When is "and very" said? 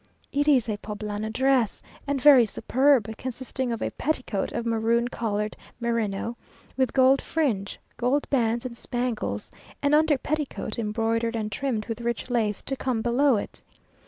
2.07-2.43